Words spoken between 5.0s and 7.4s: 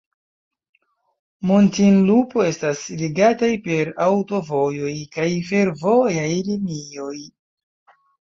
kaj fervojaj linioj.